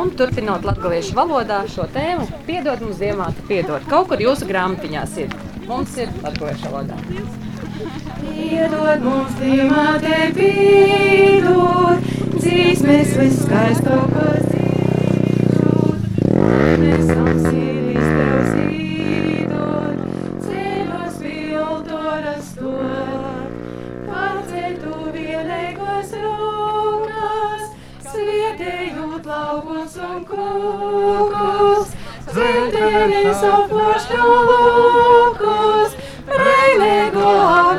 [0.00, 3.84] Un turpinot latviešu valodā šo tēmu, piedod mums ziemāti, piedod.
[3.90, 5.38] Kaut kur jūsu grāmatiņās ir.
[5.68, 7.49] Mums ir latviešu valodā.
[7.80, 12.02] Piedod mums, Dievmāte, piedod,
[12.34, 16.02] dzīsmes viskaistākās dzīvot.
[16.82, 20.02] Nesam sirdis tev zīdot,
[20.44, 23.48] ceļos pildoras stot.
[24.10, 27.64] Pacel tu vienīgos rūkas,
[28.10, 31.96] svietējot laukus un kūkus,
[33.50, 35.00] apvašļu lūkus,
[35.40, 35.79] Breinēgo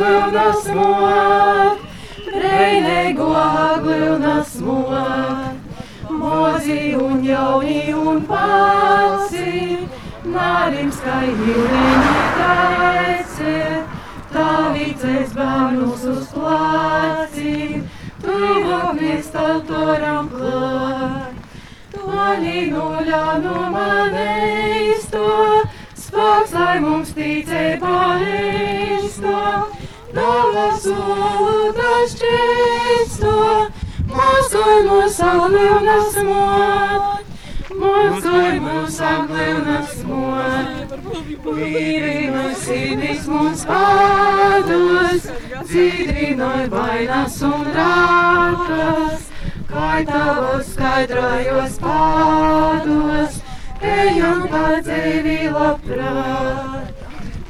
[0.00, 1.80] aglunas mot,
[2.24, 9.86] breinēgo aglunas mot, mozi un jauni un paci,
[10.24, 13.56] nārim skaidrīni taici,
[14.32, 17.82] tāvīcēs bērnus uz placi,
[18.24, 21.36] tuvāk mēs tautoram klāt.
[21.90, 25.26] Toļi nuļā no maneisto,
[25.98, 29.36] spēks, lai mums ticība eisto,
[30.14, 33.34] dāvas ūdas čēsto,
[34.10, 37.34] mūsoj mūs aglīvnas mot,
[37.82, 40.96] mūsoj mūs aglīvnas mot.
[41.50, 45.28] Vīrina sirdis mums pādus,
[45.70, 49.28] dzīdrinoja vainas un rākas,
[49.70, 53.40] kā tavos skaidrojos pādos,
[53.94, 56.49] ejam pa dzīvi labprāt.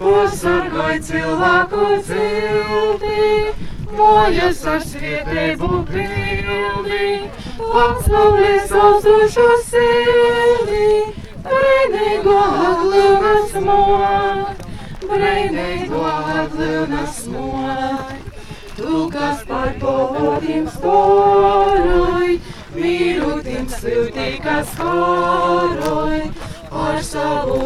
[0.01, 3.51] Pusargoj cilvēku cildi,
[3.93, 7.09] mojas ar sviedrību pildi,
[7.83, 10.87] apslavlies auzušu sildi,
[11.45, 12.39] brīnīgo
[12.71, 14.65] aglūnas mot,
[15.05, 18.17] brīnīgo aglūnas mot.
[18.81, 22.39] Tu, kas par povodim sporoj,
[22.73, 26.23] mīlutim siltī, kas koroj,
[26.89, 27.61] ar savu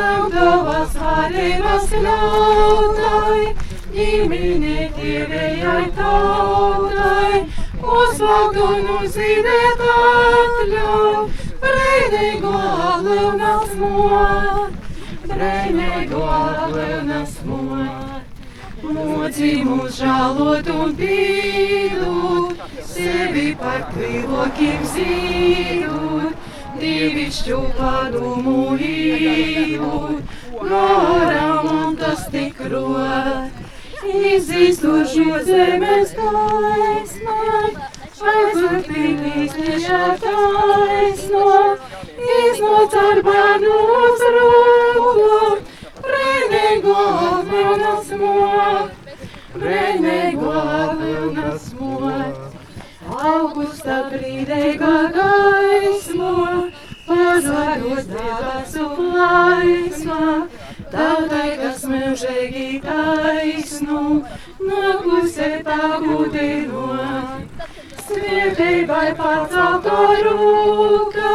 [0.00, 3.40] Zaudavas varības ļautai,
[3.92, 7.40] ģimene tīrējai tautai,
[7.96, 11.18] uzvaldu nu zīdēt atļauj,
[11.64, 12.52] brīnīgo
[12.86, 14.78] aglūnas mot,
[15.26, 18.40] brīnīgo aglūnas mot.
[18.80, 26.48] Modzi mūs žālot un pīdot, sevi par klilokiem zīdot,
[26.80, 33.66] divišķu padomu īdot, garam un tas tik rot.
[34.10, 37.68] Izīstot šo zemes gaismai,
[38.32, 41.50] aizvērtīs liešā taisno,
[42.36, 45.58] iznot ar bērnu uz roku,
[46.06, 46.96] brīnīgo
[47.28, 49.12] aglūnas mot,
[49.56, 52.46] brīnīgo aglūnas mot.
[53.20, 55.39] Augusta brīdīgā gaismo,
[62.20, 64.00] mūžīgi taisnu,
[64.60, 67.64] noklusē tā gudinot.
[68.04, 71.32] Svētībai pacelto rūka,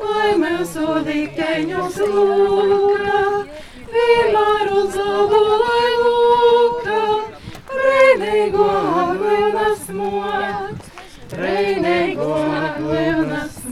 [0.00, 3.20] lai mūsu likteņus lūka,
[3.92, 7.02] vienmēr uz zalu lai lūka,
[7.74, 8.70] brīnīgo
[9.04, 10.90] aglīnas mot,
[11.34, 12.32] brīnīgo
[12.64, 13.65] aglīnas mot.